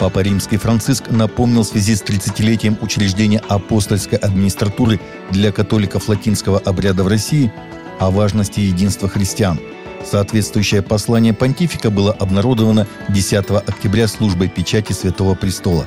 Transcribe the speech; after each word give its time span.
Папа 0.00 0.20
Римский 0.20 0.56
Франциск 0.56 1.10
напомнил 1.10 1.62
в 1.62 1.66
связи 1.66 1.94
с 1.94 2.02
30-летием 2.02 2.78
учреждения 2.80 3.42
апостольской 3.48 4.16
администратуры 4.16 4.98
для 5.30 5.52
католиков 5.52 6.08
латинского 6.08 6.58
обряда 6.58 7.04
в 7.04 7.08
России 7.08 7.52
о 7.98 8.10
важности 8.10 8.60
единства 8.60 9.10
христиан. 9.10 9.60
Соответствующее 10.02 10.80
послание 10.80 11.34
понтифика 11.34 11.90
было 11.90 12.12
обнародовано 12.12 12.86
10 13.10 13.50
октября 13.50 14.08
службой 14.08 14.48
печати 14.48 14.94
Святого 14.94 15.34
Престола. 15.34 15.84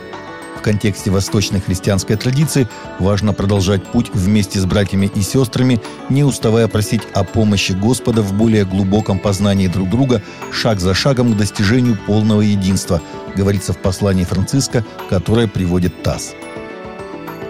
В 0.58 0.62
контексте 0.62 1.12
восточной 1.12 1.60
христианской 1.60 2.16
традиции 2.16 2.70
важно 3.00 3.34
продолжать 3.34 3.86
путь 3.86 4.12
вместе 4.14 4.60
с 4.60 4.66
братьями 4.66 5.12
и 5.14 5.22
сестрами, 5.22 5.82
не 6.10 6.24
уставая 6.24 6.68
просить 6.68 7.02
о 7.14 7.24
помощи 7.24 7.74
Господа 7.74 8.22
в 8.22 8.34
более 8.34 8.66
глубоком 8.66 9.20
познании 9.20 9.68
друг 9.68 9.90
друга, 9.90 10.22
шаг 10.52 10.80
за 10.80 10.94
шагом 10.94 11.34
к 11.34 11.38
достижению 11.38 11.98
полного 12.06 12.42
единства– 12.42 13.02
говорится 13.36 13.74
в 13.74 13.78
послании 13.78 14.24
Франциска, 14.24 14.86
которое 15.10 15.48
приводит 15.48 16.04
ТАСС. 16.04 16.34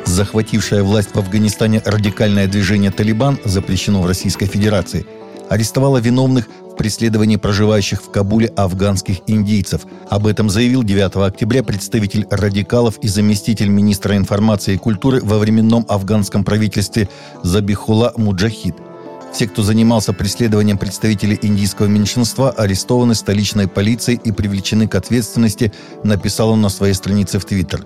Захватившая 0.06 0.84
власть 0.84 1.12
в 1.14 1.20
Афганистане 1.20 1.82
радикальное 1.86 2.48
движение 2.48 2.92
«Талибан» 2.92 3.40
запрещено 3.46 4.02
в 4.02 4.06
Российской 4.06 4.48
Федерации, 4.48 5.06
арестовала 5.50 5.98
виновных 5.98 6.48
в 6.74 6.76
преследовании 6.76 7.36
проживающих 7.36 8.02
в 8.02 8.12
Кабуле 8.12 8.48
афганских 8.48 9.20
индийцев. 9.28 9.82
Об 10.10 10.28
этом 10.28 10.50
заявил 10.50 10.84
9 10.84 11.16
октября 11.16 11.64
представитель 11.64 12.26
радикалов 12.30 12.98
и 13.00 13.08
заместитель 13.08 13.70
министра 13.70 14.18
информации 14.18 14.74
и 14.74 14.78
культуры 14.78 15.22
во 15.22 15.38
временном 15.38 15.86
афганском 15.88 16.44
правительстве 16.44 17.10
Забихула 17.44 18.14
Муджахид– 18.18 18.76
все, 19.34 19.48
кто 19.48 19.64
занимался 19.64 20.14
преследованием 20.14 20.78
представителей 20.78 21.40
индийского 21.42 21.88
меньшинства, 21.88 22.52
арестованы 22.52 23.16
столичной 23.16 23.68
полицией 23.68 24.22
и 24.24 24.32
привлечены 24.32 24.88
к 24.88 24.94
ответственности, 24.94 25.74
написал 26.04 26.52
он 26.52 26.62
на 26.62 26.70
своей 26.70 26.94
странице 26.94 27.40
в 27.40 27.46
Твиттер. 27.46 27.84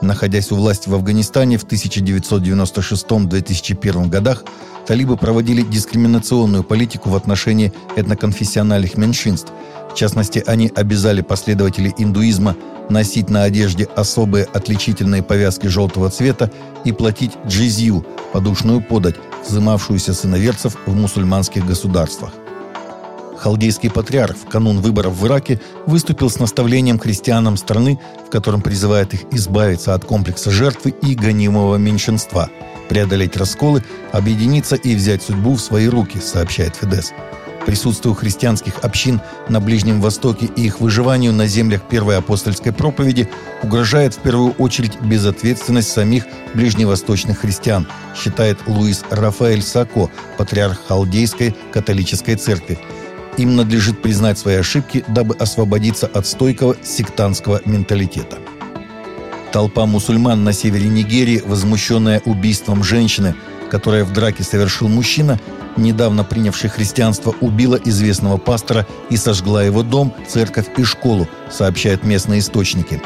Находясь 0.00 0.52
у 0.52 0.56
власти 0.56 0.88
в 0.88 0.94
Афганистане 0.94 1.58
в 1.58 1.66
1996-2001 1.66 4.08
годах, 4.08 4.44
талибы 4.86 5.16
проводили 5.16 5.62
дискриминационную 5.62 6.62
политику 6.62 7.10
в 7.10 7.16
отношении 7.16 7.72
этноконфессиональных 7.96 8.96
меньшинств. 8.96 9.52
В 9.90 9.96
частности, 9.96 10.44
они 10.46 10.70
обязали 10.74 11.22
последователей 11.22 11.92
индуизма 11.98 12.54
носить 12.88 13.28
на 13.28 13.42
одежде 13.42 13.88
особые 13.96 14.44
отличительные 14.44 15.24
повязки 15.24 15.66
желтого 15.66 16.10
цвета 16.10 16.52
и 16.84 16.92
платить 16.92 17.32
джизью, 17.46 18.06
подушную 18.32 18.80
подать, 18.80 19.16
взымавшуюся 19.46 20.14
с 20.14 20.24
иноверцев 20.24 20.76
в 20.86 20.94
мусульманских 20.94 21.66
государствах. 21.66 22.32
Халдейский 23.38 23.90
патриарх 23.90 24.36
в 24.36 24.48
канун 24.48 24.80
выборов 24.80 25.14
в 25.14 25.26
Ираке 25.26 25.60
выступил 25.86 26.28
с 26.28 26.38
наставлением 26.38 26.98
христианам 26.98 27.56
страны, 27.56 27.98
в 28.26 28.30
котором 28.30 28.60
призывает 28.60 29.14
их 29.14 29.20
избавиться 29.30 29.94
от 29.94 30.04
комплекса 30.04 30.50
жертвы 30.50 30.90
и 31.02 31.14
гонимого 31.14 31.76
меньшинства, 31.76 32.50
преодолеть 32.88 33.36
расколы, 33.36 33.84
объединиться 34.12 34.76
и 34.76 34.94
взять 34.94 35.22
судьбу 35.22 35.54
в 35.54 35.60
свои 35.60 35.86
руки, 35.88 36.18
сообщает 36.18 36.76
Федес 36.76 37.12
присутствию 37.68 38.14
христианских 38.14 38.78
общин 38.78 39.20
на 39.50 39.60
Ближнем 39.60 40.00
Востоке 40.00 40.48
и 40.56 40.62
их 40.64 40.80
выживанию 40.80 41.34
на 41.34 41.46
землях 41.46 41.82
Первой 41.82 42.16
апостольской 42.16 42.72
проповеди 42.72 43.28
угрожает 43.62 44.14
в 44.14 44.20
первую 44.20 44.52
очередь 44.52 44.98
безответственность 45.02 45.92
самих 45.92 46.24
ближневосточных 46.54 47.40
христиан, 47.40 47.86
считает 48.16 48.56
Луис 48.66 49.04
Рафаэль 49.10 49.60
Сако, 49.60 50.08
патриарх 50.38 50.80
Халдейской 50.88 51.54
католической 51.70 52.36
церкви. 52.36 52.78
Им 53.38 53.54
надлежит 53.54 54.02
признать 54.02 54.36
свои 54.36 54.56
ошибки, 54.56 55.04
дабы 55.06 55.36
освободиться 55.36 56.08
от 56.08 56.26
стойкого 56.26 56.76
сектантского 56.82 57.62
менталитета. 57.64 58.38
Толпа 59.52 59.86
мусульман 59.86 60.42
на 60.42 60.52
севере 60.52 60.88
Нигерии, 60.88 61.42
возмущенная 61.46 62.20
убийством 62.24 62.82
женщины, 62.82 63.36
которое 63.70 64.04
в 64.04 64.12
драке 64.12 64.42
совершил 64.42 64.88
мужчина, 64.88 65.38
недавно 65.76 66.24
принявший 66.24 66.68
христианство, 66.68 67.32
убила 67.40 67.76
известного 67.76 68.38
пастора 68.38 68.86
и 69.08 69.16
сожгла 69.16 69.62
его 69.62 69.84
дом, 69.84 70.12
церковь 70.26 70.66
и 70.76 70.82
школу, 70.82 71.28
сообщают 71.50 72.02
местные 72.02 72.40
источники. 72.40 73.00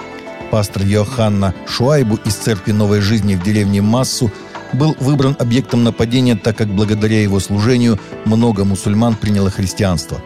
Пастор 0.50 0.82
Йоханна 0.82 1.54
Шуайбу 1.68 2.18
из 2.24 2.34
церкви 2.34 2.72
Новой 2.72 3.00
Жизни 3.00 3.34
в 3.34 3.42
деревне 3.42 3.82
Массу 3.82 4.30
был 4.72 4.96
выбран 5.00 5.36
объектом 5.38 5.84
нападения, 5.84 6.36
так 6.36 6.56
как 6.56 6.68
благодаря 6.68 7.22
его 7.22 7.40
служению 7.40 7.98
много 8.24 8.64
мусульман 8.64 9.16
приняло 9.16 9.50
христианство. 9.50 10.20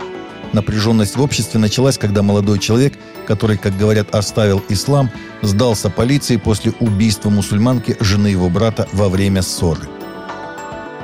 Напряженность 0.52 1.16
в 1.16 1.22
обществе 1.22 1.58
началась, 1.60 1.98
когда 1.98 2.22
молодой 2.22 2.58
человек, 2.58 2.94
который, 3.26 3.58
как 3.58 3.76
говорят, 3.76 4.14
оставил 4.14 4.62
ислам, 4.68 5.10
сдался 5.42 5.90
полиции 5.90 6.36
после 6.36 6.72
убийства 6.80 7.30
мусульманки 7.30 7.96
жены 8.00 8.28
его 8.28 8.48
брата 8.48 8.88
во 8.92 9.08
время 9.08 9.42
ссоры. 9.42 9.88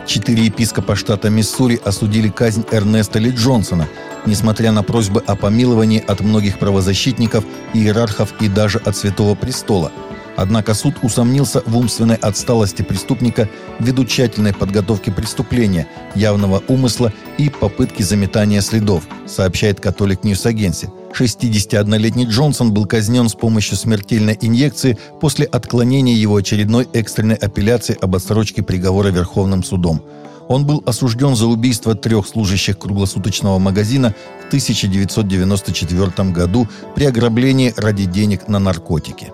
Четыре 0.07 0.47
епископа 0.47 0.97
штата 0.97 1.31
Миссури 1.31 1.81
осудили 1.85 2.29
казнь 2.29 2.65
Эрнеста 2.71 3.19
Ли 3.19 3.31
Джонсона, 3.31 3.89
несмотря 4.27 4.73
на 4.73 4.83
просьбы 4.83 5.23
о 5.27 5.37
помиловании 5.37 6.05
от 6.05 6.21
многих 6.21 6.59
правозащитников, 6.59 7.45
иерархов 7.73 8.35
и 8.41 8.49
даже 8.49 8.79
от 8.79 8.97
Святого 8.97 9.35
Престола. 9.35 9.93
Однако 10.37 10.75
суд 10.75 10.95
усомнился 11.03 11.63
в 11.67 11.77
умственной 11.77 12.17
отсталости 12.17 12.83
преступника 12.83 13.49
ввиду 13.79 14.05
тщательной 14.05 14.55
подготовки 14.55 15.11
преступления, 15.11 15.87
явного 16.15 16.63
умысла 16.69 17.13
и 17.39 17.51
попытки 17.51 18.03
заметания 18.03 18.61
следов, 18.63 19.05
сообщает 19.27 19.81
Catholic 19.81 20.25
News 20.25 20.47
Agency– 20.47 20.91
61-летний 21.13 22.25
Джонсон 22.25 22.73
был 22.73 22.87
казнен 22.87 23.29
с 23.29 23.35
помощью 23.35 23.77
смертельной 23.77 24.39
инъекции 24.41 24.99
после 25.21 25.45
отклонения 25.47 26.15
его 26.15 26.37
очередной 26.37 26.89
экстренной 26.93 27.37
апелляции 27.37 27.97
об 28.01 28.17
отсрочке 28.17 28.63
приговора 28.63 29.09
Верховным 29.09 29.63
судом. 29.63 30.03
Он 30.49 30.67
был 30.67 30.83
осужден 30.87 31.37
за 31.37 31.47
убийство 31.47 31.95
трех 31.95 32.27
служащих 32.27 32.79
круглосуточного 32.79 33.59
магазина 33.59 34.15
в 34.45 34.47
1994 34.49 36.31
году 36.31 36.69
при 36.95 37.05
ограблении 37.05 37.73
ради 37.77 38.05
денег 38.05 38.49
на 38.49 38.59
наркотики. 38.59 39.33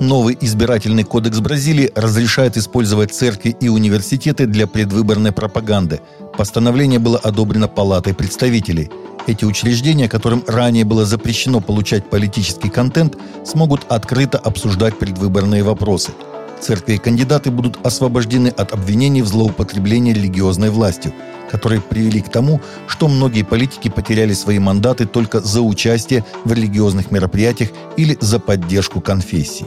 Новый 0.00 0.38
избирательный 0.40 1.04
кодекс 1.04 1.40
Бразилии 1.40 1.90
разрешает 1.94 2.56
использовать 2.56 3.12
церкви 3.12 3.56
и 3.60 3.68
университеты 3.68 4.46
для 4.46 4.66
предвыборной 4.66 5.32
пропаганды. 5.32 6.00
Постановление 6.36 6.98
было 6.98 7.18
одобрено 7.18 7.68
Палатой 7.68 8.14
представителей– 8.14 8.90
эти 9.28 9.44
учреждения, 9.44 10.08
которым 10.08 10.42
ранее 10.46 10.86
было 10.86 11.04
запрещено 11.04 11.60
получать 11.60 12.08
политический 12.08 12.70
контент, 12.70 13.18
смогут 13.44 13.82
открыто 13.90 14.38
обсуждать 14.38 14.98
предвыборные 14.98 15.62
вопросы. 15.62 16.12
Церкви 16.62 16.94
и 16.94 16.98
кандидаты 16.98 17.50
будут 17.50 17.78
освобождены 17.84 18.48
от 18.48 18.72
обвинений 18.72 19.20
в 19.20 19.26
злоупотреблении 19.26 20.14
религиозной 20.14 20.70
властью, 20.70 21.12
которые 21.50 21.82
привели 21.82 22.22
к 22.22 22.30
тому, 22.30 22.62
что 22.86 23.06
многие 23.06 23.42
политики 23.42 23.90
потеряли 23.90 24.32
свои 24.32 24.58
мандаты 24.58 25.04
только 25.04 25.40
за 25.40 25.60
участие 25.60 26.24
в 26.46 26.52
религиозных 26.52 27.10
мероприятиях 27.10 27.68
или 27.98 28.16
за 28.22 28.38
поддержку 28.38 29.02
конфессий. 29.02 29.66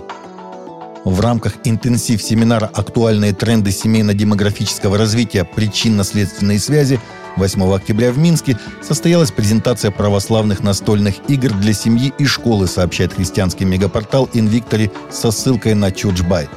В 1.04 1.20
рамках 1.20 1.54
интенсив-семинара 1.64 2.68
«Актуальные 2.68 3.34
тренды 3.34 3.72
семейно-демографического 3.72 5.00
развития. 5.00 5.44
Причинно-следственные 5.44 6.60
связи» 6.60 7.00
8 7.38 7.74
октября 7.74 8.12
в 8.12 8.20
Минске 8.20 8.60
состоялась 8.84 9.32
презентация 9.32 9.90
православных 9.90 10.62
настольных 10.62 11.16
игр 11.28 11.54
для 11.54 11.74
семьи 11.74 12.14
и 12.20 12.26
школы, 12.26 12.68
сообщает 12.68 13.14
христианский 13.14 13.66
мегапортал 13.66 14.30
Invictory 14.34 14.92
со 15.10 15.32
ссылкой 15.32 15.74
на 15.74 15.92
Чурчбай. 15.92 16.48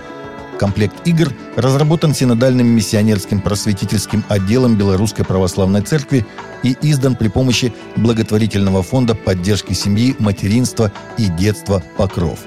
Комплект 0.58 0.94
игр 1.06 1.32
разработан 1.56 2.14
синодальным 2.14 2.66
миссионерским 2.66 3.40
просветительским 3.40 4.24
отделом 4.28 4.76
Белорусской 4.76 5.24
Православной 5.24 5.80
Церкви 5.80 6.26
и 6.62 6.76
издан 6.82 7.16
при 7.16 7.28
помощи 7.28 7.72
благотворительного 7.96 8.82
фонда 8.82 9.14
поддержки 9.14 9.72
семьи, 9.72 10.14
материнства 10.18 10.92
и 11.16 11.28
детства 11.28 11.82
«Покров». 11.96 12.40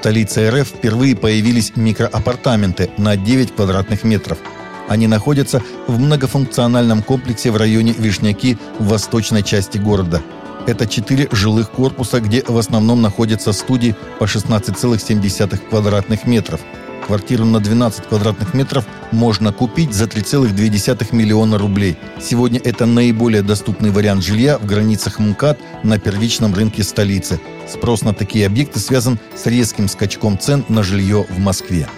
Столице 0.00 0.50
РФ 0.50 0.68
впервые 0.68 1.16
появились 1.16 1.72
микроапартаменты 1.76 2.90
на 2.98 3.16
9 3.16 3.54
квадратных 3.54 4.04
метров– 4.04 4.38
они 4.88 5.06
находятся 5.06 5.62
в 5.86 5.98
многофункциональном 6.00 7.02
комплексе 7.02 7.50
в 7.50 7.56
районе 7.56 7.92
Вишняки 7.92 8.56
в 8.78 8.88
восточной 8.88 9.42
части 9.42 9.76
города. 9.76 10.22
Это 10.66 10.86
четыре 10.86 11.28
жилых 11.30 11.70
корпуса, 11.70 12.20
где 12.20 12.42
в 12.46 12.56
основном 12.56 13.02
находятся 13.02 13.52
студии 13.52 13.94
по 14.18 14.24
16,7 14.24 15.58
квадратных 15.68 16.24
метров. 16.24 16.60
Квартиру 17.08 17.46
на 17.46 17.58
12 17.58 18.06
квадратных 18.06 18.52
метров 18.52 18.84
можно 19.12 19.50
купить 19.50 19.94
за 19.94 20.04
3,2 20.04 21.16
миллиона 21.16 21.56
рублей. 21.56 21.96
Сегодня 22.20 22.60
это 22.62 22.84
наиболее 22.84 23.40
доступный 23.40 23.90
вариант 23.90 24.22
жилья 24.22 24.58
в 24.58 24.66
границах 24.66 25.18
МКАД 25.18 25.58
на 25.84 25.98
первичном 25.98 26.54
рынке 26.54 26.82
столицы. 26.82 27.40
Спрос 27.66 28.02
на 28.02 28.12
такие 28.12 28.44
объекты 28.44 28.78
связан 28.78 29.18
с 29.34 29.46
резким 29.46 29.88
скачком 29.88 30.38
цен 30.38 30.66
на 30.68 30.82
жилье 30.82 31.24
в 31.30 31.38
Москве. 31.38 31.88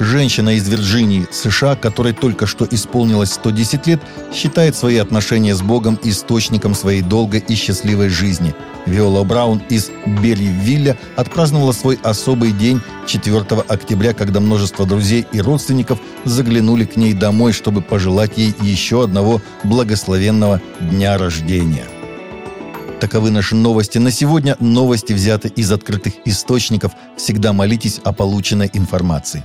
Женщина 0.00 0.56
из 0.56 0.68
Вирджинии, 0.68 1.26
США, 1.30 1.76
которой 1.76 2.12
только 2.12 2.46
что 2.46 2.66
исполнилось 2.68 3.32
110 3.32 3.86
лет, 3.86 4.00
считает 4.32 4.74
свои 4.74 4.96
отношения 4.96 5.54
с 5.54 5.62
Богом 5.62 5.98
источником 6.02 6.74
своей 6.74 7.00
долгой 7.00 7.44
и 7.46 7.54
счастливой 7.54 8.08
жизни. 8.08 8.54
Виола 8.86 9.22
Браун 9.22 9.62
из 9.68 9.90
Берривилля 10.04 10.96
отпраздновала 11.16 11.72
свой 11.72 11.98
особый 12.02 12.50
день 12.50 12.80
4 13.06 13.40
октября, 13.68 14.14
когда 14.14 14.40
множество 14.40 14.84
друзей 14.84 15.26
и 15.32 15.40
родственников 15.40 16.00
заглянули 16.24 16.84
к 16.84 16.96
ней 16.96 17.12
домой, 17.12 17.52
чтобы 17.52 17.80
пожелать 17.80 18.32
ей 18.36 18.52
еще 18.60 19.04
одного 19.04 19.40
благословенного 19.62 20.60
дня 20.80 21.16
рождения. 21.18 21.84
Таковы 23.00 23.30
наши 23.30 23.54
новости 23.54 23.98
на 23.98 24.10
сегодня. 24.10 24.56
Новости 24.60 25.12
взяты 25.12 25.48
из 25.48 25.70
открытых 25.70 26.14
источников. 26.24 26.92
Всегда 27.16 27.52
молитесь 27.52 28.00
о 28.02 28.12
полученной 28.12 28.70
информации. 28.72 29.44